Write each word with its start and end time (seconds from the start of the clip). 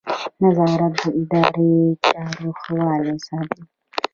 نظارت 0.41 0.93
د 1.01 1.05
اداري 1.19 1.75
چارو 2.05 2.49
ښه 2.61 2.73
والی 2.87 3.17
ساتي. 3.27 3.61